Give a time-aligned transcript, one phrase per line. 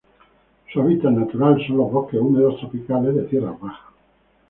[0.73, 3.93] Su hábitat natural son los bosques húmedos tropicales de tierras bajas.